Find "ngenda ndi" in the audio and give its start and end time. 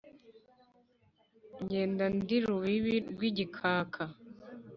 1.63-2.37